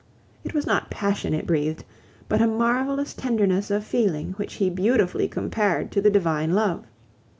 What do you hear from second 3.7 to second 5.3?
feeling which he beautifully